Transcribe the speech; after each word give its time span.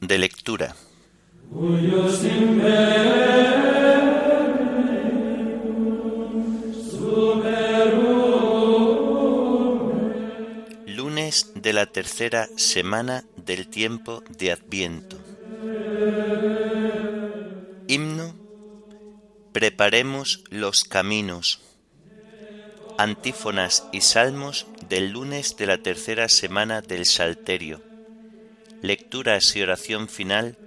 De 0.00 0.18
lectura. 0.18 0.74
Lunes 10.86 11.52
de 11.54 11.72
la 11.72 11.86
tercera 11.86 12.48
semana 12.56 13.22
del 13.36 13.68
tiempo 13.68 14.24
de 14.28 14.50
Adviento. 14.50 15.18
Himno. 17.86 18.34
Preparemos 19.52 20.42
los 20.50 20.82
caminos. 20.82 21.60
Antífonas 22.98 23.86
y 23.92 24.00
salmos 24.00 24.66
del 24.88 25.10
lunes 25.10 25.56
de 25.56 25.66
la 25.66 25.78
tercera 25.78 26.28
semana 26.28 26.80
del 26.80 27.06
Salterio 27.06 27.93
lecturas 28.84 29.56
y 29.56 29.62
oración 29.62 30.08
final 30.08 30.58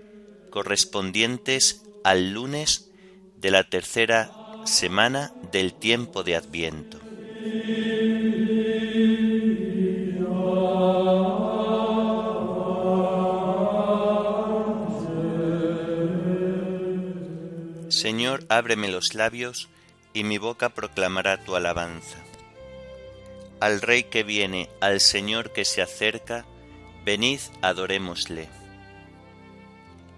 correspondientes 0.50 1.84
al 2.04 2.32
lunes 2.32 2.90
de 3.36 3.52
la 3.52 3.64
tercera 3.64 4.32
semana 4.66 5.32
del 5.52 5.76
tiempo 5.76 6.24
de 6.24 6.36
Adviento. 6.36 7.00
Señor, 17.90 18.46
ábreme 18.50 18.88
los 18.88 19.14
labios 19.14 19.70
y 20.16 20.24
mi 20.24 20.40
boca 20.40 20.70
proclamará 20.70 21.44
tu 21.44 21.56
alabanza. 21.56 22.18
Al 23.60 23.80
Rey 23.80 24.06
que 24.06 24.24
viene, 24.24 24.72
al 24.82 25.02
Señor 25.02 25.54
que 25.54 25.66
se 25.66 25.84
acerca, 25.84 26.46
Venid, 27.08 27.40
adorémosle. 27.62 28.50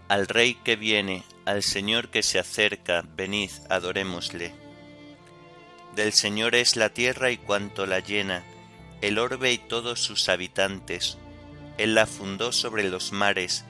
Al 0.08 0.26
Rey 0.26 0.56
que 0.56 0.76
viene, 0.76 1.24
al 1.46 1.62
Señor 1.62 2.10
que 2.10 2.24
se 2.24 2.40
acerca, 2.40 3.06
venid, 3.16 3.52
adorémosle. 3.70 4.56
Del 5.96 6.14
Señor 6.14 6.56
es 6.56 6.76
la 6.78 6.90
tierra 6.90 7.30
y 7.30 7.38
cuanto 7.38 7.86
la 7.86 8.00
llena, 8.00 8.44
el 9.02 9.20
orbe 9.20 9.52
y 9.52 9.60
todos 9.60 10.00
sus 10.00 10.30
habitantes. 10.30 11.20
Él 11.78 11.94
la 11.94 12.08
fundó 12.08 12.52
sobre 12.52 12.90
los 12.90 13.12
mares, 13.12 13.66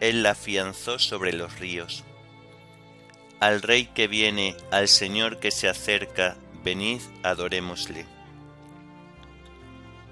Él 0.00 0.22
la 0.22 0.30
afianzó 0.30 0.98
sobre 0.98 1.34
los 1.34 1.58
ríos. 1.58 2.04
Al 3.38 3.60
Rey 3.60 3.84
que 3.84 4.08
viene, 4.08 4.56
al 4.70 4.88
Señor 4.88 5.40
que 5.40 5.50
se 5.50 5.68
acerca, 5.68 6.38
venid, 6.64 7.02
adorémosle. 7.22 8.06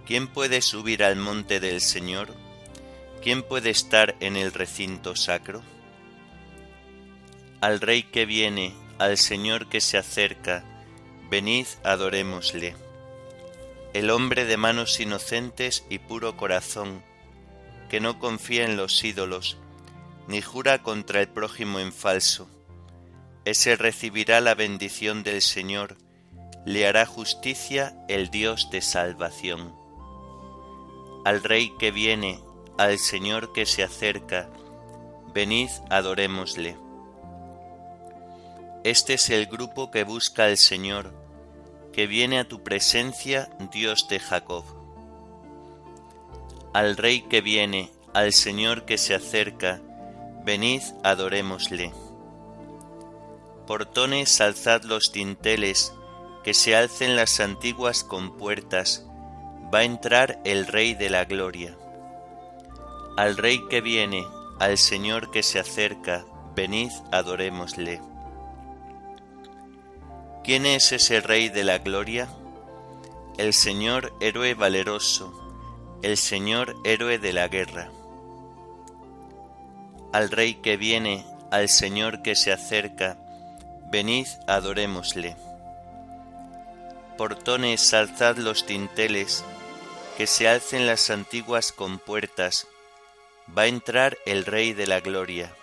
¿Quién 0.04 0.28
puede 0.28 0.60
subir 0.60 1.02
al 1.02 1.16
monte 1.16 1.58
del 1.58 1.80
Señor? 1.80 2.49
¿Quién 3.22 3.42
puede 3.42 3.70
estar 3.70 4.16
en 4.20 4.36
el 4.36 4.52
recinto 4.52 5.14
sacro? 5.16 5.62
Al 7.60 7.80
Rey 7.80 8.02
que 8.04 8.24
viene, 8.24 8.74
al 8.98 9.18
Señor 9.18 9.68
que 9.68 9.80
se 9.80 9.98
acerca, 9.98 10.64
venid 11.30 11.66
adorémosle. 11.84 12.74
El 13.92 14.10
hombre 14.10 14.44
de 14.44 14.56
manos 14.56 15.00
inocentes 15.00 15.84
y 15.90 15.98
puro 15.98 16.36
corazón, 16.36 17.02
que 17.88 18.00
no 18.00 18.18
confía 18.18 18.64
en 18.64 18.76
los 18.76 19.02
ídolos, 19.04 19.58
ni 20.28 20.40
jura 20.40 20.82
contra 20.82 21.20
el 21.20 21.28
prójimo 21.28 21.80
en 21.80 21.92
falso, 21.92 22.48
ese 23.44 23.76
recibirá 23.76 24.40
la 24.40 24.54
bendición 24.54 25.22
del 25.22 25.42
Señor, 25.42 25.96
le 26.66 26.86
hará 26.86 27.06
justicia 27.06 27.96
el 28.08 28.30
Dios 28.30 28.70
de 28.70 28.80
salvación. 28.80 29.74
Al 31.24 31.42
Rey 31.42 31.72
que 31.78 31.90
viene, 31.90 32.40
al 32.78 32.98
Señor 32.98 33.52
que 33.52 33.66
se 33.66 33.82
acerca, 33.82 34.48
venid 35.34 35.70
adorémosle. 35.88 36.76
Este 38.82 39.14
es 39.14 39.28
el 39.30 39.46
grupo 39.46 39.90
que 39.90 40.04
busca 40.04 40.44
al 40.44 40.56
Señor, 40.56 41.12
que 41.92 42.06
viene 42.06 42.38
a 42.38 42.48
tu 42.48 42.62
presencia, 42.62 43.50
Dios 43.70 44.08
de 44.08 44.20
Jacob. 44.20 44.64
Al 46.72 46.96
Rey 46.96 47.22
que 47.22 47.40
viene, 47.40 47.90
al 48.14 48.32
Señor 48.32 48.86
que 48.86 48.96
se 48.96 49.14
acerca, 49.14 49.82
venid 50.44 50.82
adorémosle. 51.04 51.92
Portones 53.66 54.40
alzad 54.40 54.82
los 54.84 55.12
dinteles, 55.12 55.92
que 56.42 56.54
se 56.54 56.74
alcen 56.74 57.16
las 57.16 57.38
antiguas 57.40 58.02
compuertas, 58.02 59.06
va 59.72 59.80
a 59.80 59.84
entrar 59.84 60.40
el 60.44 60.66
Rey 60.66 60.94
de 60.94 61.10
la 61.10 61.24
Gloria. 61.24 61.76
Al 63.16 63.36
Rey 63.36 63.66
que 63.68 63.80
viene, 63.80 64.26
al 64.58 64.78
Señor 64.78 65.30
que 65.30 65.42
se 65.42 65.58
acerca, 65.58 66.24
venid 66.54 66.90
adorémosle. 67.12 68.00
¿Quién 70.44 70.64
es 70.66 70.92
ese 70.92 71.20
Rey 71.20 71.48
de 71.48 71.64
la 71.64 71.78
Gloria? 71.78 72.28
El 73.36 73.52
Señor 73.52 74.12
héroe 74.20 74.54
valeroso, 74.54 75.32
el 76.02 76.16
Señor 76.16 76.76
héroe 76.84 77.18
de 77.18 77.32
la 77.32 77.48
guerra. 77.48 77.90
Al 80.12 80.30
Rey 80.30 80.54
que 80.54 80.76
viene, 80.76 81.24
al 81.50 81.68
Señor 81.68 82.22
que 82.22 82.34
se 82.36 82.52
acerca, 82.52 83.18
venid 83.90 84.26
adorémosle. 84.46 85.36
Portones 87.18 87.92
alzad 87.92 88.36
los 88.38 88.66
tinteles, 88.66 89.44
que 90.16 90.26
se 90.26 90.48
alcen 90.48 90.86
las 90.86 91.10
antiguas 91.10 91.72
compuertas, 91.72 92.66
va 93.56 93.62
a 93.62 93.66
entrar 93.66 94.18
el 94.26 94.44
Rey 94.44 94.72
de 94.72 94.86
la 94.86 95.00
Gloria. 95.00 95.54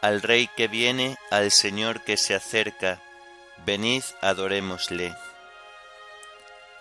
Al 0.00 0.22
Rey 0.22 0.48
que 0.56 0.68
viene, 0.68 1.16
al 1.30 1.50
Señor 1.50 2.04
que 2.04 2.16
se 2.16 2.34
acerca, 2.34 3.00
venid 3.64 4.02
adorémosle. 4.20 5.14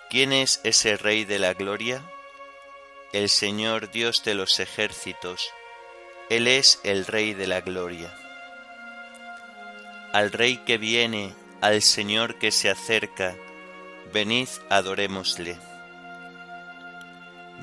¿Quién 0.09 0.33
es 0.33 0.59
ese 0.63 0.97
Rey 0.97 1.23
de 1.25 1.39
la 1.39 1.53
Gloria? 1.53 2.03
El 3.13 3.29
Señor 3.29 3.91
Dios 3.91 4.23
de 4.23 4.35
los 4.35 4.59
ejércitos, 4.59 5.51
Él 6.29 6.47
es 6.47 6.79
el 6.83 7.05
Rey 7.05 7.33
de 7.33 7.47
la 7.47 7.61
Gloria. 7.61 8.13
Al 10.11 10.31
Rey 10.31 10.57
que 10.57 10.77
viene, 10.77 11.33
al 11.61 11.81
Señor 11.81 12.37
que 12.37 12.51
se 12.51 12.69
acerca, 12.69 13.35
venid 14.11 14.49
adorémosle. 14.69 15.72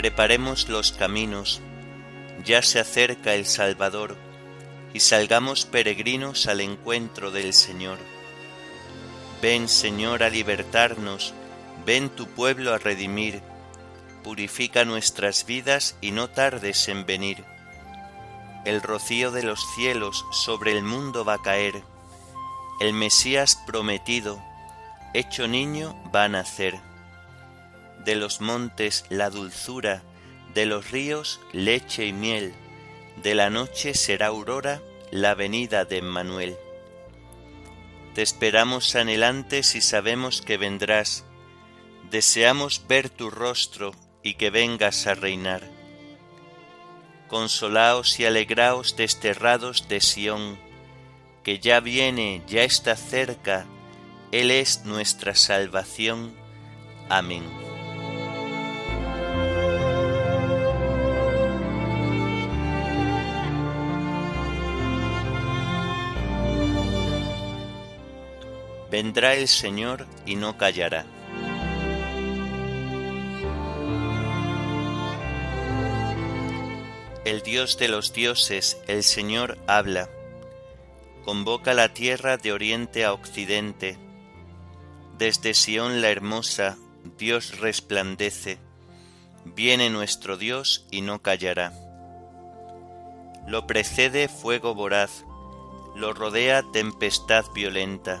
Preparemos 0.00 0.70
los 0.70 0.92
caminos, 0.92 1.60
ya 2.42 2.62
se 2.62 2.80
acerca 2.80 3.34
el 3.34 3.44
Salvador, 3.44 4.16
y 4.94 5.00
salgamos 5.00 5.66
peregrinos 5.66 6.46
al 6.46 6.62
encuentro 6.62 7.30
del 7.30 7.52
Señor. 7.52 7.98
Ven, 9.42 9.68
Señor, 9.68 10.22
a 10.22 10.30
libertarnos, 10.30 11.34
ven 11.84 12.08
tu 12.08 12.26
pueblo 12.28 12.72
a 12.72 12.78
redimir, 12.78 13.42
purifica 14.24 14.86
nuestras 14.86 15.44
vidas 15.44 15.98
y 16.00 16.12
no 16.12 16.30
tardes 16.30 16.88
en 16.88 17.04
venir. 17.04 17.44
El 18.64 18.80
rocío 18.80 19.30
de 19.32 19.42
los 19.42 19.60
cielos 19.74 20.24
sobre 20.32 20.72
el 20.72 20.82
mundo 20.82 21.26
va 21.26 21.34
a 21.34 21.42
caer, 21.42 21.82
el 22.80 22.94
Mesías 22.94 23.62
prometido, 23.66 24.42
hecho 25.12 25.46
niño, 25.46 25.94
va 26.10 26.24
a 26.24 26.28
nacer 26.30 26.89
de 28.04 28.16
los 28.16 28.40
montes 28.40 29.04
la 29.08 29.30
dulzura, 29.30 30.02
de 30.54 30.66
los 30.66 30.90
ríos 30.90 31.40
leche 31.52 32.06
y 32.06 32.12
miel, 32.12 32.54
de 33.22 33.34
la 33.34 33.50
noche 33.50 33.94
será 33.94 34.28
aurora 34.28 34.80
la 35.10 35.34
venida 35.34 35.84
de 35.84 35.98
Emmanuel. 35.98 36.56
Te 38.14 38.22
esperamos 38.22 38.96
anhelantes 38.96 39.74
y 39.74 39.80
sabemos 39.80 40.42
que 40.42 40.56
vendrás, 40.56 41.24
deseamos 42.10 42.86
ver 42.88 43.08
tu 43.08 43.30
rostro 43.30 43.92
y 44.22 44.34
que 44.34 44.50
vengas 44.50 45.06
a 45.06 45.14
reinar. 45.14 45.62
Consolaos 47.28 48.18
y 48.18 48.24
alegraos 48.24 48.96
desterrados 48.96 49.88
de 49.88 50.00
Sión, 50.00 50.58
que 51.44 51.60
ya 51.60 51.80
viene, 51.80 52.42
ya 52.48 52.64
está 52.64 52.96
cerca, 52.96 53.66
Él 54.32 54.50
es 54.50 54.84
nuestra 54.84 55.36
salvación. 55.36 56.34
Amén. 57.08 57.69
Vendrá 68.90 69.34
el 69.34 69.46
Señor 69.46 70.06
y 70.26 70.34
no 70.34 70.58
callará. 70.58 71.06
El 77.24 77.42
Dios 77.42 77.78
de 77.78 77.88
los 77.88 78.12
dioses, 78.12 78.78
el 78.88 79.04
Señor, 79.04 79.58
habla. 79.68 80.08
Convoca 81.24 81.74
la 81.74 81.94
tierra 81.94 82.36
de 82.38 82.52
oriente 82.52 83.04
a 83.04 83.12
occidente. 83.12 83.98
Desde 85.18 85.54
Sión 85.54 86.00
la 86.00 86.08
hermosa, 86.08 86.76
Dios 87.18 87.60
resplandece. 87.60 88.58
Viene 89.44 89.90
nuestro 89.90 90.36
Dios 90.36 90.86
y 90.90 91.02
no 91.02 91.22
callará. 91.22 91.72
Lo 93.46 93.66
precede 93.66 94.28
fuego 94.28 94.74
voraz, 94.74 95.24
lo 95.94 96.12
rodea 96.12 96.64
tempestad 96.72 97.44
violenta. 97.54 98.20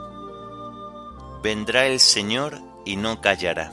Vendrá 1.43 1.87
el 1.87 1.99
Señor 1.99 2.61
y 2.85 2.97
no 2.97 3.19
callará. 3.19 3.71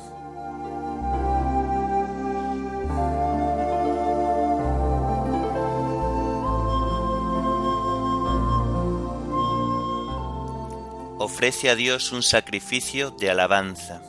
Ofrece 11.18 11.68
a 11.68 11.74
Dios 11.74 12.12
un 12.12 12.22
sacrificio 12.22 13.10
de 13.10 13.28
alabanza. 13.28 14.00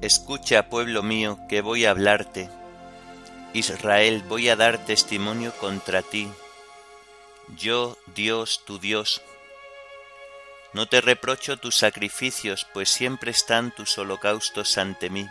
Escucha, 0.00 0.68
pueblo 0.68 1.04
mío, 1.04 1.38
que 1.48 1.60
voy 1.60 1.84
a 1.84 1.90
hablarte. 1.90 2.48
Israel, 3.52 4.24
voy 4.28 4.48
a 4.48 4.56
dar 4.56 4.78
testimonio 4.78 5.52
contra 5.60 6.02
ti. 6.02 6.28
Yo, 7.56 7.96
Dios, 8.14 8.62
tu 8.64 8.78
Dios, 8.78 9.22
no 10.72 10.86
te 10.86 11.00
reprocho 11.00 11.56
tus 11.56 11.76
sacrificios, 11.76 12.66
pues 12.72 12.88
siempre 12.88 13.30
están 13.30 13.74
tus 13.74 13.98
holocaustos 13.98 14.78
ante 14.78 15.10
mí. 15.10 15.28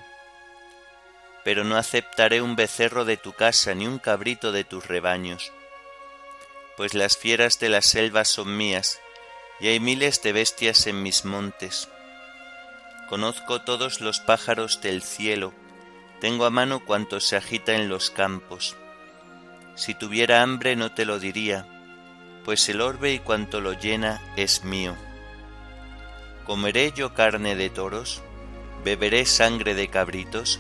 Pero 1.44 1.64
no 1.64 1.78
aceptaré 1.78 2.42
un 2.42 2.56
becerro 2.56 3.06
de 3.06 3.18
tu 3.18 3.34
casa 3.34 3.74
ni 3.74 3.88
un 3.88 4.00
cabrito 4.00 4.52
de 4.52 4.66
tus 4.66 4.88
rebaños, 4.88 5.52
pues 6.76 6.94
las 6.94 7.18
fieras 7.18 7.60
de 7.60 7.70
la 7.70 7.82
selva 7.82 8.26
son 8.26 8.56
mías, 8.58 9.00
y 9.60 9.68
hay 9.68 9.80
miles 9.80 10.22
de 10.22 10.34
bestias 10.34 10.88
en 10.88 11.02
mis 11.02 11.24
montes. 11.26 11.88
Conozco 13.08 13.62
todos 13.62 14.02
los 14.02 14.20
pájaros 14.20 14.82
del 14.82 15.02
cielo, 15.02 15.54
tengo 16.20 16.46
a 16.46 16.50
mano 16.50 16.84
cuanto 16.86 17.22
se 17.22 17.38
agita 17.38 17.76
en 17.76 17.88
los 17.88 18.12
campos. 18.12 18.76
Si 19.76 19.94
tuviera 19.94 20.42
hambre 20.42 20.76
no 20.76 20.92
te 20.92 21.06
lo 21.06 21.18
diría, 21.18 21.66
pues 22.44 22.68
el 22.68 22.82
orbe 22.82 23.14
y 23.14 23.20
cuanto 23.20 23.62
lo 23.62 23.72
llena 23.74 24.22
es 24.36 24.66
mío. 24.66 24.98
¿Comeré 26.50 26.94
yo 26.96 27.14
carne 27.14 27.56
de 27.56 27.70
toros? 27.70 28.24
¿Beberé 28.84 29.28
sangre 29.28 29.76
de 29.76 29.88
cabritos? 29.88 30.60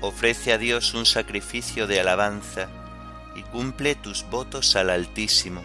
Ofrece 0.00 0.52
a 0.52 0.58
Dios 0.58 0.94
un 0.94 1.06
sacrificio 1.06 1.88
de 1.88 1.98
alabanza 1.98 2.68
y 3.34 3.42
cumple 3.42 3.96
tus 3.96 4.22
votos 4.30 4.76
al 4.76 4.90
Altísimo, 4.90 5.64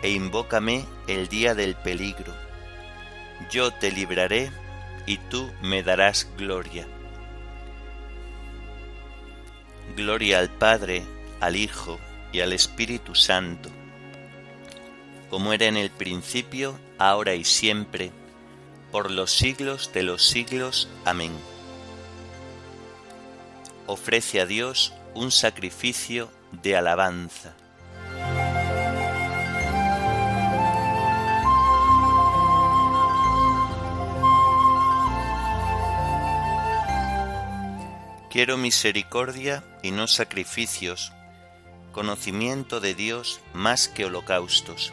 e 0.00 0.10
invócame 0.10 0.84
el 1.08 1.26
día 1.26 1.56
del 1.56 1.74
peligro. 1.74 2.32
Yo 3.50 3.72
te 3.72 3.90
libraré 3.90 4.52
y 5.04 5.18
tú 5.18 5.50
me 5.60 5.82
darás 5.82 6.28
gloria. 6.36 6.86
Gloria 9.96 10.38
al 10.38 10.50
Padre, 10.50 11.02
al 11.40 11.56
Hijo 11.56 11.98
y 12.30 12.42
al 12.42 12.52
Espíritu 12.52 13.16
Santo 13.16 13.70
como 15.30 15.52
era 15.52 15.66
en 15.66 15.76
el 15.76 15.90
principio, 15.90 16.78
ahora 16.98 17.34
y 17.34 17.44
siempre, 17.44 18.10
por 18.92 19.10
los 19.10 19.30
siglos 19.30 19.92
de 19.92 20.02
los 20.02 20.26
siglos. 20.26 20.88
Amén. 21.04 21.32
Ofrece 23.86 24.40
a 24.40 24.46
Dios 24.46 24.92
un 25.14 25.30
sacrificio 25.30 26.30
de 26.52 26.76
alabanza. 26.76 27.54
Quiero 38.30 38.58
misericordia 38.58 39.64
y 39.82 39.90
no 39.90 40.06
sacrificios, 40.06 41.12
conocimiento 41.92 42.78
de 42.78 42.94
Dios 42.94 43.40
más 43.54 43.88
que 43.88 44.04
holocaustos. 44.04 44.92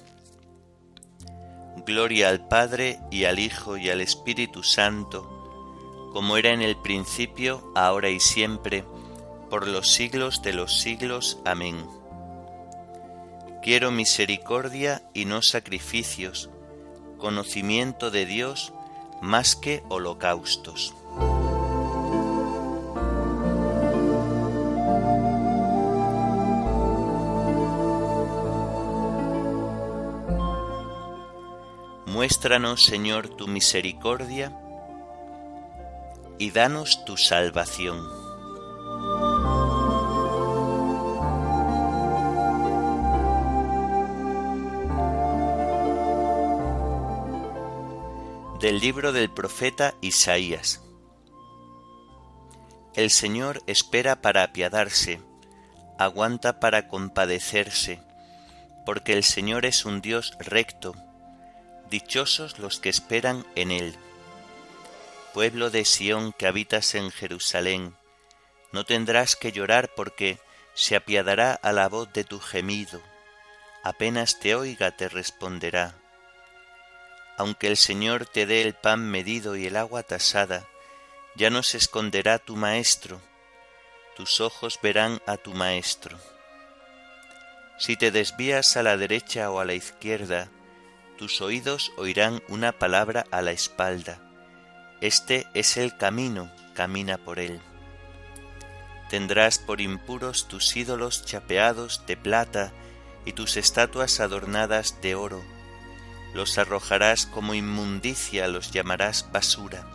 Gloria 1.85 2.29
al 2.29 2.47
Padre 2.47 2.99
y 3.09 3.25
al 3.25 3.39
Hijo 3.39 3.77
y 3.77 3.89
al 3.89 4.01
Espíritu 4.01 4.63
Santo, 4.63 6.09
como 6.13 6.37
era 6.37 6.51
en 6.51 6.61
el 6.61 6.77
principio, 6.77 7.71
ahora 7.75 8.09
y 8.09 8.19
siempre, 8.19 8.83
por 9.49 9.67
los 9.67 9.89
siglos 9.89 10.41
de 10.41 10.53
los 10.53 10.79
siglos. 10.79 11.39
Amén. 11.45 11.85
Quiero 13.61 13.91
misericordia 13.91 15.03
y 15.13 15.25
no 15.25 15.41
sacrificios, 15.41 16.49
conocimiento 17.17 18.11
de 18.11 18.25
Dios 18.25 18.73
más 19.21 19.55
que 19.55 19.83
holocaustos. 19.89 20.95
Muéstranos, 32.21 32.85
Señor, 32.85 33.29
tu 33.29 33.47
misericordia 33.47 34.55
y 36.37 36.51
danos 36.51 37.03
tu 37.03 37.17
salvación. 37.17 37.97
Del 48.59 48.79
libro 48.79 49.13
del 49.13 49.31
profeta 49.31 49.95
Isaías. 50.01 50.79
El 52.93 53.09
Señor 53.09 53.63
espera 53.65 54.21
para 54.21 54.43
apiadarse, 54.43 55.19
aguanta 55.97 56.59
para 56.59 56.87
compadecerse, 56.87 57.99
porque 58.85 59.13
el 59.13 59.23
Señor 59.23 59.65
es 59.65 59.85
un 59.85 60.01
Dios 60.01 60.37
recto 60.39 60.93
dichosos 61.91 62.57
los 62.57 62.79
que 62.79 62.89
esperan 62.89 63.45
en 63.53 63.69
Él. 63.69 63.93
Pueblo 65.33 65.69
de 65.69 65.85
Sión 65.85 66.33
que 66.33 66.47
habitas 66.47 66.95
en 66.95 67.11
Jerusalén, 67.11 67.95
no 68.71 68.85
tendrás 68.85 69.35
que 69.35 69.51
llorar 69.51 69.93
porque 69.93 70.39
se 70.73 70.95
apiadará 70.95 71.53
a 71.53 71.73
la 71.73 71.89
voz 71.89 72.11
de 72.13 72.23
tu 72.23 72.39
gemido, 72.39 73.01
apenas 73.83 74.39
te 74.39 74.55
oiga 74.55 74.95
te 74.95 75.09
responderá. 75.09 75.95
Aunque 77.37 77.67
el 77.67 77.75
Señor 77.75 78.25
te 78.25 78.45
dé 78.45 78.61
el 78.61 78.73
pan 78.73 79.09
medido 79.09 79.57
y 79.57 79.67
el 79.67 79.75
agua 79.75 80.03
tasada, 80.03 80.65
ya 81.35 81.49
no 81.49 81.61
se 81.61 81.77
esconderá 81.77 82.39
tu 82.39 82.55
Maestro, 82.55 83.21
tus 84.15 84.39
ojos 84.39 84.79
verán 84.81 85.21
a 85.25 85.35
tu 85.35 85.53
Maestro. 85.53 86.17
Si 87.77 87.97
te 87.97 88.11
desvías 88.11 88.77
a 88.77 88.83
la 88.83 88.95
derecha 88.95 89.51
o 89.51 89.59
a 89.59 89.65
la 89.65 89.73
izquierda, 89.73 90.49
tus 91.21 91.39
oídos 91.39 91.91
oirán 91.97 92.41
una 92.47 92.71
palabra 92.71 93.27
a 93.29 93.43
la 93.43 93.51
espalda. 93.51 94.19
Este 95.01 95.45
es 95.53 95.77
el 95.77 95.95
camino, 95.95 96.51
camina 96.73 97.19
por 97.19 97.37
él. 97.37 97.61
Tendrás 99.07 99.59
por 99.59 99.81
impuros 99.81 100.47
tus 100.47 100.75
ídolos 100.75 101.23
chapeados 101.23 102.07
de 102.07 102.17
plata 102.17 102.71
y 103.23 103.33
tus 103.33 103.55
estatuas 103.55 104.19
adornadas 104.19 104.99
de 105.03 105.13
oro. 105.13 105.43
Los 106.33 106.57
arrojarás 106.57 107.27
como 107.27 107.53
inmundicia, 107.53 108.47
los 108.47 108.71
llamarás 108.71 109.31
basura. 109.31 109.85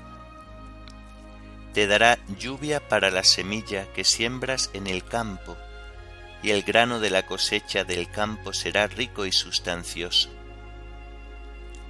Te 1.74 1.88
dará 1.88 2.20
lluvia 2.38 2.86
para 2.88 3.10
la 3.10 3.24
semilla 3.24 3.92
que 3.94 4.04
siembras 4.04 4.70
en 4.74 4.86
el 4.86 5.02
campo 5.02 5.56
y 6.40 6.52
el 6.52 6.62
grano 6.62 7.00
de 7.00 7.10
la 7.10 7.26
cosecha 7.26 7.82
del 7.82 8.08
campo 8.12 8.52
será 8.52 8.86
rico 8.86 9.26
y 9.26 9.32
sustancioso. 9.32 10.35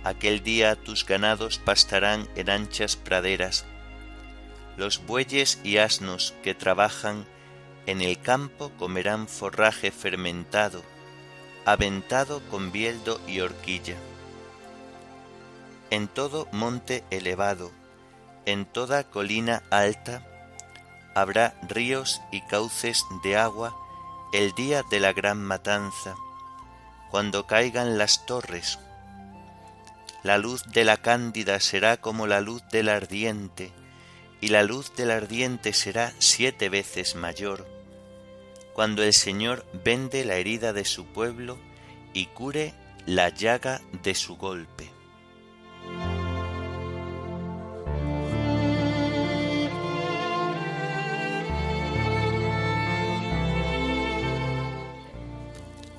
Aquel 0.06 0.44
día 0.44 0.76
tus 0.76 1.04
ganados 1.04 1.58
pastarán 1.58 2.28
en 2.36 2.48
anchas 2.48 2.94
praderas, 2.94 3.64
los 4.76 5.04
bueyes 5.04 5.58
y 5.64 5.78
asnos 5.78 6.32
que 6.44 6.54
trabajan 6.54 7.26
en 7.86 8.00
el 8.00 8.20
campo 8.20 8.70
comerán 8.78 9.26
forraje 9.26 9.90
fermentado, 9.90 10.84
aventado 11.64 12.40
con 12.52 12.70
bieldo 12.70 13.20
y 13.26 13.40
horquilla. 13.40 13.96
En 15.90 16.06
todo 16.06 16.46
monte 16.52 17.02
elevado, 17.10 17.72
en 18.44 18.64
toda 18.64 19.10
colina 19.10 19.64
alta, 19.70 20.25
habrá 21.16 21.58
ríos 21.68 22.20
y 22.30 22.42
cauces 22.42 23.04
de 23.25 23.36
agua 23.36 23.76
el 24.32 24.52
día 24.52 24.84
de 24.88 25.00
la 25.00 25.12
gran 25.12 25.42
matanza, 25.42 26.14
cuando 27.10 27.48
caigan 27.48 27.98
las 27.98 28.25
torres. 28.25 28.78
La 30.26 30.38
luz 30.38 30.64
de 30.73 30.85
la 30.85 30.97
cándida 30.97 31.61
será 31.61 31.99
como 31.99 32.26
la 32.26 32.40
luz 32.40 32.61
del 32.73 32.88
ardiente, 32.88 33.71
y 34.40 34.49
la 34.49 34.64
luz 34.64 34.92
del 34.97 35.12
ardiente 35.12 35.73
será 35.73 36.12
siete 36.18 36.68
veces 36.68 37.14
mayor, 37.14 37.64
cuando 38.73 39.04
el 39.04 39.12
Señor 39.12 39.64
vende 39.85 40.25
la 40.25 40.35
herida 40.35 40.73
de 40.73 40.85
su 40.85 41.06
pueblo 41.06 41.61
y 42.12 42.26
cure 42.26 42.75
la 43.06 43.28
llaga 43.28 43.80
de 44.02 44.16
su 44.16 44.37
golpe. 44.37 44.90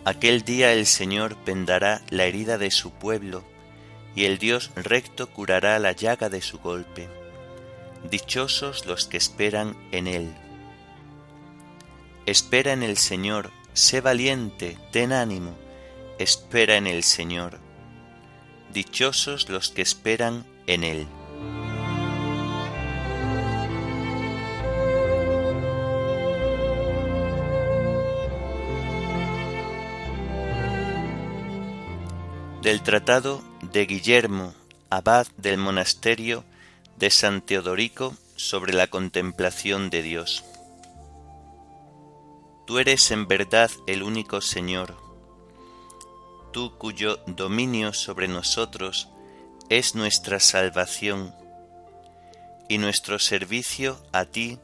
Aquel 0.04 0.42
día 0.42 0.74
el 0.74 0.86
Señor 0.86 1.38
vendará 1.46 2.02
la 2.10 2.26
herida 2.26 2.58
de 2.58 2.72
su 2.72 2.92
pueblo, 2.92 3.46
y 4.18 4.26
el 4.26 4.40
Dios 4.40 4.72
recto 4.76 5.30
curará 5.30 5.78
la 5.78 5.92
llaga 5.92 6.28
de 6.28 6.42
su 6.42 6.58
golpe. 6.58 7.08
Dichosos 8.10 8.88
los 8.88 9.06
que 9.06 9.16
esperan 9.16 9.78
en 9.92 10.08
Él. 10.08 10.34
Espera 12.26 12.74
en 12.74 12.82
el 12.82 12.98
Señor, 12.98 13.52
sé 13.74 14.02
valiente, 14.02 14.76
ten 14.92 15.14
ánimo, 15.14 15.56
espera 16.18 16.78
en 16.78 16.88
el 16.88 17.04
Señor. 17.04 17.60
Dichosos 18.74 19.50
los 19.50 19.70
que 19.70 19.84
esperan 19.84 20.48
en 20.66 20.84
Él. 20.84 21.08
del 32.64 32.82
Tratado 32.82 33.47
de 33.72 33.86
Guillermo, 33.86 34.54
abad 34.90 35.28
del 35.38 35.58
monasterio 35.58 36.44
de 36.98 37.10
San 37.10 37.42
Teodorico 37.42 38.16
sobre 38.36 38.74
la 38.74 38.88
contemplación 38.88 39.90
de 39.90 40.02
Dios. 40.02 40.44
Tú 42.66 42.80
eres 42.80 43.12
en 43.12 43.28
verdad 43.28 43.70
el 43.86 44.04
único 44.04 44.42
Señor, 44.42 44.96
tú 46.52 46.78
cuyo 46.78 47.20
dominio 47.28 47.94
sobre 47.94 48.28
nosotros 48.28 49.10
es 49.70 49.96
nuestra 49.96 50.40
salvación, 50.40 51.34
y 52.70 52.78
nuestro 52.78 53.20
servicio 53.20 53.98
a 54.12 54.26
ti 54.26 54.60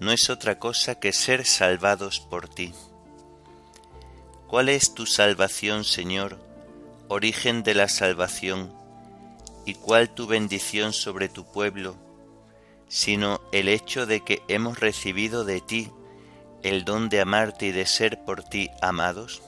no 0.00 0.12
es 0.12 0.30
otra 0.30 0.58
cosa 0.58 0.96
que 0.96 1.12
ser 1.12 1.46
salvados 1.46 2.20
por 2.20 2.48
ti. 2.48 2.72
¿Cuál 4.46 4.68
es 4.68 4.94
tu 4.94 5.06
salvación, 5.06 5.84
Señor? 5.84 6.45
Origen 7.08 7.62
de 7.62 7.74
la 7.74 7.88
salvación, 7.88 8.72
y 9.64 9.74
cuál 9.74 10.10
tu 10.10 10.26
bendición 10.26 10.92
sobre 10.92 11.28
tu 11.28 11.44
pueblo, 11.44 11.96
sino 12.88 13.40
el 13.52 13.68
hecho 13.68 14.06
de 14.06 14.20
que 14.20 14.42
hemos 14.48 14.78
recibido 14.80 15.44
de 15.44 15.60
ti 15.60 15.90
el 16.62 16.84
don 16.84 17.08
de 17.08 17.20
amarte 17.20 17.66
y 17.66 17.72
de 17.72 17.86
ser 17.86 18.24
por 18.24 18.42
ti 18.42 18.70
amados? 18.80 19.42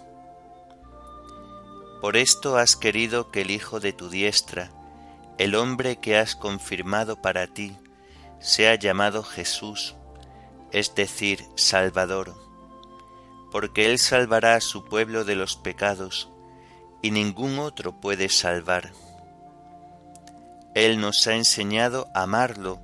Por 2.01 2.17
esto 2.17 2.57
has 2.57 2.77
querido 2.77 3.31
que 3.31 3.41
el 3.41 3.51
Hijo 3.51 3.81
de 3.81 3.93
tu 3.93 4.09
diestra, 4.09 4.71
el 5.37 5.55
hombre 5.55 5.97
que 5.97 6.17
has 6.17 6.37
confirmado 6.37 7.21
para 7.21 7.49
ti, 7.49 7.77
sea 8.41 8.77
llamado 8.77 9.25
Jesús, 9.25 9.97
es 10.71 10.95
decir, 10.95 11.45
Salvador, 11.57 12.35
porque 13.51 13.87
Él 13.87 13.99
salvará 13.99 14.55
a 14.55 14.61
su 14.61 14.85
pueblo 14.85 15.25
de 15.25 15.35
los 15.35 15.57
pecados, 15.57 16.29
y 17.03 17.11
ningún 17.11 17.59
otro 17.59 17.93
puede 18.01 18.29
salvar. 18.29 18.93
Él 20.75 21.01
nos 21.01 21.27
ha 21.27 21.35
enseñado 21.35 22.09
a 22.15 22.23
amarlo 22.23 22.81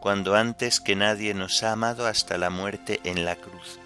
cuando 0.00 0.34
antes 0.34 0.80
que 0.80 0.96
nadie 0.96 1.34
nos 1.34 1.62
ha 1.62 1.72
amado 1.72 2.06
hasta 2.06 2.38
la 2.38 2.50
muerte 2.50 3.00
en 3.04 3.24
la 3.24 3.36
cruz. 3.36 3.78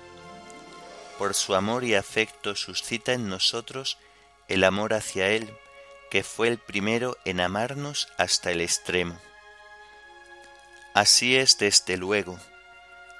Por 1.18 1.34
su 1.34 1.54
amor 1.54 1.84
y 1.84 1.94
afecto 1.94 2.54
suscita 2.54 3.12
en 3.12 3.28
nosotros 3.28 3.98
el 4.48 4.64
amor 4.64 4.94
hacia 4.94 5.28
Él, 5.28 5.50
que 6.10 6.22
fue 6.22 6.48
el 6.48 6.58
primero 6.58 7.16
en 7.24 7.40
amarnos 7.40 8.08
hasta 8.18 8.50
el 8.50 8.60
extremo. 8.60 9.18
Así 10.92 11.36
es 11.36 11.56
desde 11.58 11.96
luego, 11.96 12.38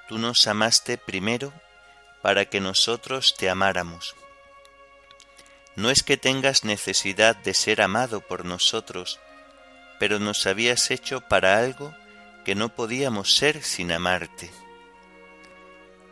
tú 0.09 0.19
nos 0.19 0.47
amaste 0.47 0.99
primero 0.99 1.53
para 2.21 2.45
que 2.47 2.61
nosotros 2.61 3.35
te 3.39 3.49
amáramos 3.49 4.17
no 5.77 5.91
es 5.91 6.03
que 6.03 6.17
tengas 6.17 6.65
necesidad 6.65 7.37
de 7.37 7.55
ser 7.55 7.81
amado 7.81 8.21
por 8.21 8.45
nosotros, 8.45 9.21
pero 9.99 10.19
nos 10.19 10.47
habías 10.47 10.91
hecho 10.91 11.21
para 11.21 11.59
algo 11.59 11.95
que 12.45 12.55
no 12.55 12.71
podíamos 12.71 13.35
ser 13.35 13.63
sin 13.63 13.93
amarte. 13.93 14.51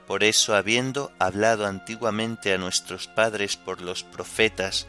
Por 0.07 0.25
eso, 0.25 0.55
habiendo 0.55 1.13
hablado 1.19 1.67
antiguamente 1.67 2.55
a 2.55 2.59
nuestros 2.59 3.09
padres 3.09 3.57
por 3.57 3.83
los 3.83 4.05
profetas, 4.05 4.87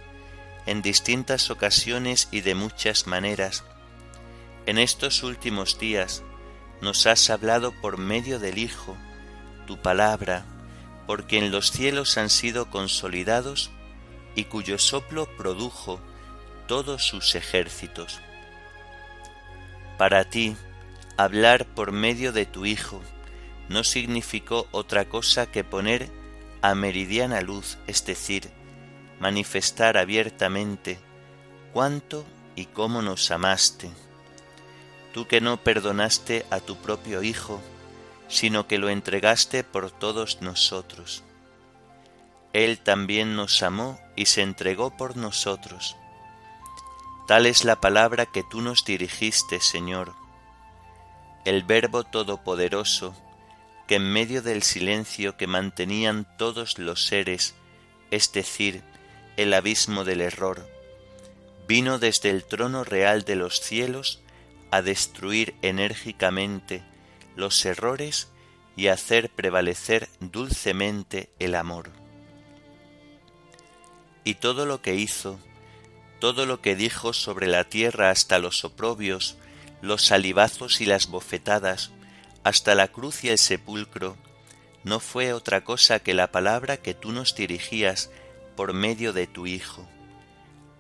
en 0.65 0.81
distintas 0.81 1.49
ocasiones 1.49 2.27
y 2.31 2.41
de 2.41 2.55
muchas 2.55 3.07
maneras, 3.07 3.63
en 4.65 4.77
estos 4.77 5.23
últimos 5.23 5.79
días 5.79 6.23
nos 6.81 7.07
has 7.07 7.29
hablado 7.29 7.73
por 7.81 7.97
medio 7.97 8.39
del 8.39 8.57
Hijo, 8.57 8.95
tu 9.65 9.81
palabra, 9.81 10.45
porque 11.07 11.37
en 11.37 11.51
los 11.51 11.71
cielos 11.71 12.17
han 12.17 12.29
sido 12.29 12.69
consolidados 12.69 13.71
y 14.35 14.45
cuyo 14.45 14.77
soplo 14.77 15.27
produjo 15.37 15.99
todos 16.67 17.05
sus 17.07 17.35
ejércitos. 17.35 18.21
Para 19.97 20.23
ti, 20.29 20.55
hablar 21.17 21.65
por 21.65 21.91
medio 21.91 22.31
de 22.31 22.45
tu 22.45 22.65
Hijo 22.65 23.01
no 23.67 23.83
significó 23.83 24.67
otra 24.71 25.05
cosa 25.05 25.51
que 25.51 25.63
poner 25.63 26.09
a 26.61 26.75
meridiana 26.75 27.41
luz, 27.41 27.77
es 27.87 28.05
decir, 28.05 28.49
manifestar 29.19 29.97
abiertamente 29.97 30.99
cuánto 31.73 32.25
y 32.55 32.65
cómo 32.65 33.01
nos 33.01 33.31
amaste. 33.31 33.89
Tú 35.13 35.27
que 35.27 35.41
no 35.41 35.57
perdonaste 35.57 36.45
a 36.49 36.59
tu 36.59 36.77
propio 36.77 37.23
Hijo, 37.23 37.61
sino 38.27 38.67
que 38.67 38.77
lo 38.77 38.89
entregaste 38.89 39.63
por 39.63 39.91
todos 39.91 40.41
nosotros. 40.41 41.23
Él 42.53 42.79
también 42.79 43.35
nos 43.35 43.61
amó 43.63 43.99
y 44.19 44.25
se 44.25 44.41
entregó 44.41 44.91
por 44.97 45.15
nosotros. 45.15 45.95
Tal 47.25 47.45
es 47.45 47.63
la 47.63 47.79
palabra 47.79 48.25
que 48.25 48.43
tú 48.43 48.59
nos 48.59 48.83
dirigiste, 48.83 49.61
Señor. 49.61 50.13
El 51.45 51.63
Verbo 51.63 52.03
Todopoderoso, 52.03 53.15
que 53.87 53.95
en 53.95 54.11
medio 54.11 54.41
del 54.41 54.61
silencio 54.61 55.37
que 55.37 55.47
mantenían 55.47 56.27
todos 56.37 56.79
los 56.79 57.05
seres, 57.05 57.55
es 58.11 58.33
decir, 58.33 58.83
el 59.37 59.53
abismo 59.53 60.03
del 60.03 60.19
error, 60.19 60.69
vino 61.65 61.97
desde 61.97 62.29
el 62.29 62.43
trono 62.43 62.83
real 62.83 63.23
de 63.23 63.37
los 63.37 63.61
cielos 63.61 64.19
a 64.69 64.81
destruir 64.81 65.55
enérgicamente 65.61 66.83
los 67.37 67.63
errores 67.63 68.27
y 68.75 68.87
hacer 68.87 69.29
prevalecer 69.29 70.09
dulcemente 70.19 71.29
el 71.39 71.55
amor. 71.55 71.98
Y 74.23 74.35
todo 74.35 74.65
lo 74.65 74.81
que 74.81 74.95
hizo, 74.95 75.39
todo 76.19 76.45
lo 76.45 76.61
que 76.61 76.75
dijo 76.75 77.13
sobre 77.13 77.47
la 77.47 77.63
tierra 77.63 78.09
hasta 78.09 78.39
los 78.39 78.65
oprobios, 78.65 79.37
los 79.81 80.05
salivazos 80.05 80.81
y 80.81 80.85
las 80.85 81.07
bofetadas, 81.07 81.91
hasta 82.43 82.75
la 82.75 82.89
cruz 82.89 83.23
y 83.23 83.29
el 83.29 83.37
sepulcro, 83.37 84.17
no 84.83 84.99
fue 84.99 85.33
otra 85.33 85.63
cosa 85.63 85.99
que 85.99 86.13
la 86.13 86.31
palabra 86.31 86.77
que 86.77 86.93
tú 86.93 87.11
nos 87.11 87.35
dirigías 87.35 88.09
por 88.55 88.73
medio 88.73 89.13
de 89.13 89.27
tu 89.27 89.47
Hijo, 89.47 89.87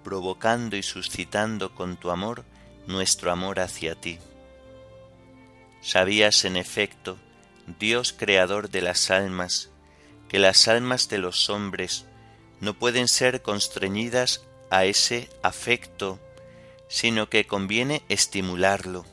provocando 0.03 0.75
y 0.75 0.83
suscitando 0.83 1.75
con 1.75 1.97
tu 1.97 2.11
amor 2.11 2.43
nuestro 2.87 3.31
amor 3.31 3.59
hacia 3.59 3.95
ti. 3.95 4.19
Sabías, 5.81 6.43
en 6.43 6.57
efecto, 6.57 7.17
Dios 7.79 8.13
creador 8.13 8.69
de 8.69 8.81
las 8.81 9.11
almas, 9.11 9.69
que 10.27 10.39
las 10.39 10.67
almas 10.67 11.07
de 11.07 11.19
los 11.19 11.49
hombres 11.49 12.05
no 12.61 12.73
pueden 12.73 13.07
ser 13.07 13.41
constreñidas 13.41 14.45
a 14.69 14.85
ese 14.85 15.29
afecto, 15.43 16.19
sino 16.87 17.29
que 17.29 17.47
conviene 17.47 18.03
estimularlo, 18.09 19.05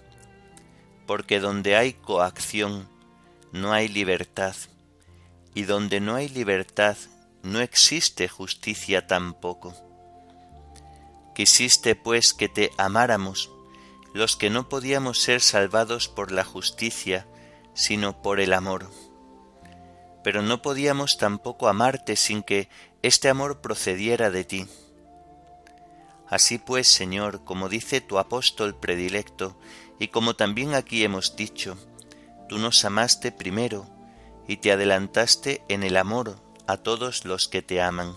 porque 1.07 1.41
donde 1.41 1.77
hay 1.77 1.93
coacción 1.93 2.89
no 3.53 3.73
hay 3.73 3.89
libertad, 3.89 4.57
y 5.55 5.63
donde 5.63 6.01
no 6.01 6.15
hay 6.15 6.29
libertad 6.29 6.97
no 7.43 7.61
existe 7.61 8.29
justicia 8.29 9.07
tampoco. 9.07 9.75
Quisiste 11.35 11.95
pues 11.95 12.35
que 12.35 12.49
te 12.49 12.71
amáramos, 12.77 13.51
los 14.15 14.37
que 14.37 14.51
no 14.51 14.69
podíamos 14.69 15.21
ser 15.21 15.41
salvados 15.41 16.09
por 16.09 16.33
la 16.33 16.45
justicia, 16.45 17.27
sino 17.75 18.23
por 18.23 18.41
el 18.41 18.53
amor. 18.53 18.91
Pero 20.25 20.43
no 20.43 20.63
podíamos 20.63 21.19
tampoco 21.19 21.69
amarte 21.69 22.17
sin 22.17 22.43
que 22.43 22.69
este 23.07 23.29
amor 23.29 23.61
procediera 23.61 24.31
de 24.31 24.45
ti. 24.45 24.67
Así 26.29 26.59
pues, 26.59 26.89
Señor, 26.89 27.45
como 27.45 27.69
dice 27.69 28.01
tu 28.01 28.19
apóstol 28.19 28.75
predilecto, 28.75 29.57
y 30.01 30.09
como 30.09 30.35
también 30.35 30.75
aquí 30.75 31.05
hemos 31.05 31.37
dicho, 31.37 31.77
tú 32.49 32.59
nos 32.59 32.85
amaste 32.85 33.31
primero 33.31 33.87
y 34.49 34.57
te 34.57 34.73
adelantaste 34.73 35.63
en 35.69 35.85
el 35.85 35.97
amor 35.97 36.37
a 36.67 36.79
todos 36.79 37.25
los 37.25 37.49
que 37.49 37.63
te 37.63 37.81
aman. 37.81 38.13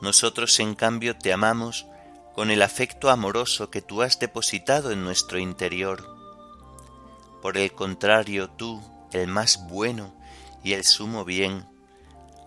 Nosotros, 0.00 0.58
en 0.58 0.74
cambio, 0.74 1.16
te 1.16 1.32
amamos 1.32 1.86
con 2.34 2.50
el 2.50 2.62
afecto 2.62 3.10
amoroso 3.10 3.70
que 3.70 3.82
tú 3.82 4.02
has 4.02 4.18
depositado 4.18 4.90
en 4.90 5.04
nuestro 5.04 5.38
interior. 5.38 6.08
Por 7.42 7.58
el 7.58 7.72
contrario, 7.72 8.48
tú, 8.48 8.82
el 9.12 9.28
más 9.28 9.68
bueno 9.68 10.14
y 10.64 10.72
el 10.72 10.84
sumo 10.84 11.24
bien, 11.24 11.71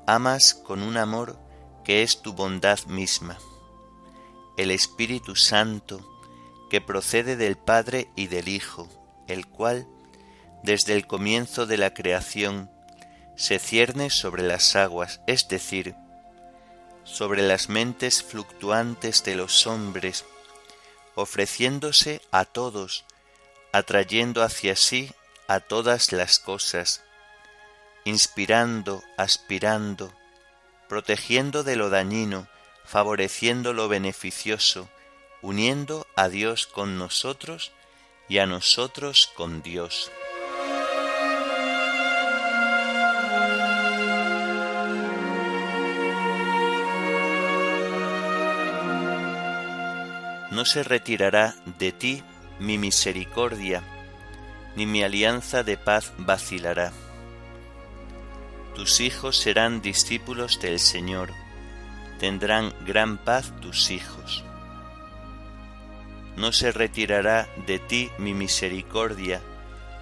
amas 0.08 0.54
con 0.54 0.82
un 0.82 0.98
amor 0.98 1.39
que 1.84 2.04
es 2.04 2.22
tu 2.22 2.34
bondad 2.34 2.80
misma. 2.86 3.38
El 4.58 4.72
Espíritu 4.72 5.36
Santo, 5.36 6.00
que 6.70 6.82
procede 6.82 7.36
del 7.36 7.58
Padre 7.58 8.10
y 8.15 8.28
del 8.28 8.48
Hijo, 8.48 8.89
el 9.28 9.48
cual, 9.48 9.88
desde 10.63 10.94
el 10.94 11.08
comienzo 11.08 11.65
de 11.65 11.78
la 11.78 11.94
creación, 11.94 12.72
se 13.36 13.60
cierne 13.60 14.10
sobre 14.10 14.44
las 14.44 14.76
aguas, 14.76 15.22
es 15.28 15.48
decir, 15.48 15.96
sobre 17.04 17.41
las 17.41 17.70
mentes 17.70 18.24
fluctuantes 18.24 19.24
de 19.24 19.36
los 19.36 19.68
hombres, 19.68 20.26
ofreciéndose 21.15 22.22
a 22.32 22.46
todos, 22.46 23.06
atrayendo 23.72 24.41
hacia 24.41 24.76
sí 24.76 25.12
a 25.48 25.60
todas 25.60 26.12
las 26.12 26.39
cosas, 26.39 27.04
inspirando, 28.06 29.04
aspirando, 29.18 30.13
protegiendo 30.88 31.63
de 31.63 31.76
lo 31.76 31.89
dañino, 31.89 32.48
favoreciendo 32.86 33.74
lo 33.74 33.88
beneficioso, 33.88 34.88
uniendo 35.41 36.06
a 36.15 36.30
Dios 36.30 36.68
con 36.68 37.00
nosotros 37.00 37.72
y 38.30 38.38
a 38.38 38.46
nosotros 38.46 39.32
con 39.36 39.63
Dios. 39.63 40.12
No 50.52 50.63
se 50.63 50.84
retirará 50.84 51.56
de 51.80 51.91
ti 51.91 52.24
mi 52.60 52.78
misericordia, 52.78 53.82
ni 54.76 54.86
mi 54.86 55.02
alianza 55.02 55.63
de 55.63 55.76
paz 55.76 56.13
vacilará 56.18 56.94
tus 58.75 58.99
hijos 58.99 59.38
serán 59.38 59.81
discípulos 59.81 60.59
del 60.59 60.79
Señor, 60.79 61.31
tendrán 62.19 62.73
gran 62.85 63.17
paz 63.17 63.53
tus 63.61 63.89
hijos. 63.89 64.43
No 66.35 66.51
se 66.51 66.73
retirará 66.73 67.47
de 67.67 67.79
ti 67.79 68.11
mi 68.17 68.33
misericordia, 68.33 69.41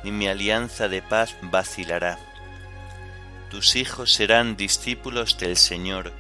ni 0.04 0.12
mi 0.12 0.28
alianza 0.28 0.88
de 0.88 1.04
paz 1.04 1.36
vacilará. 1.44 2.18
Tus 3.52 3.76
hijos 3.76 4.12
serán 4.12 4.58
discípulos 4.58 5.38
del 5.38 5.56
Señor, 5.56 6.12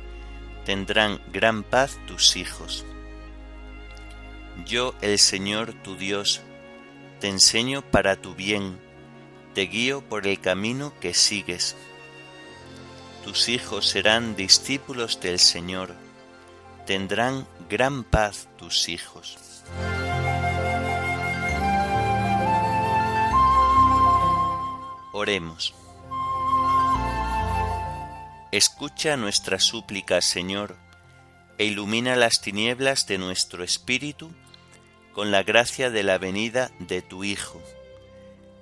tendrán 0.63 1.19
gran 1.31 1.63
paz 1.63 1.97
tus 2.05 2.35
hijos. 2.35 2.85
Yo, 4.67 4.93
el 5.01 5.17
Señor 5.17 5.73
tu 5.73 5.95
Dios, 5.95 6.41
te 7.19 7.29
enseño 7.29 7.81
para 7.81 8.15
tu 8.15 8.35
bien, 8.35 8.79
te 9.55 9.63
guío 9.63 10.01
por 10.01 10.27
el 10.27 10.39
camino 10.39 10.93
que 10.99 11.15
sigues 11.15 11.75
tus 13.23 13.47
hijos 13.49 13.88
serán 13.88 14.36
discípulos 14.36 15.19
del 15.21 15.39
Señor, 15.39 15.95
tendrán 16.86 17.47
gran 17.69 18.03
paz 18.03 18.49
tus 18.57 18.89
hijos. 18.89 19.38
Oremos. 25.13 25.73
Escucha 28.51 29.15
nuestra 29.15 29.59
súplica, 29.59 30.21
Señor, 30.21 30.75
e 31.57 31.65
ilumina 31.65 32.15
las 32.15 32.41
tinieblas 32.41 33.07
de 33.07 33.17
nuestro 33.17 33.63
espíritu 33.63 34.31
con 35.13 35.31
la 35.31 35.43
gracia 35.43 35.89
de 35.89 36.03
la 36.03 36.17
venida 36.17 36.71
de 36.79 37.01
tu 37.01 37.23
Hijo, 37.23 37.62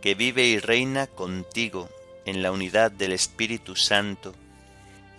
que 0.02 0.14
vive 0.14 0.44
y 0.46 0.60
reina 0.60 1.08
contigo 1.08 1.90
en 2.26 2.44
la 2.44 2.52
unidad 2.52 2.92
del 2.92 3.14
Espíritu 3.14 3.76
Santo, 3.76 4.36